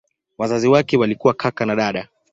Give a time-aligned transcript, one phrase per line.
[0.37, 2.07] Wazazi wake walikuwa kaka na dada.